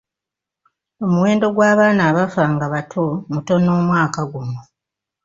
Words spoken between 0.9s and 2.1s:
Omuwendo gw'abaana